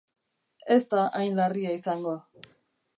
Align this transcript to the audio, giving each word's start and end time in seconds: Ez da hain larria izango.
Ez 0.77 0.79
da 0.95 1.03
hain 1.21 1.37
larria 1.41 1.77
izango. 1.81 2.19